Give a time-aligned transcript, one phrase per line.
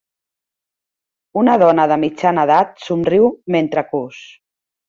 [1.43, 4.27] Una dona de mitjana edat somriu mentre cus.